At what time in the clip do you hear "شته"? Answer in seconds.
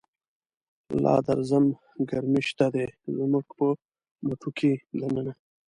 2.49-2.67